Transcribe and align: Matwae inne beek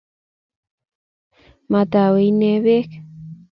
Matwae 1.71 2.21
inne 2.29 2.51
beek 2.65 2.89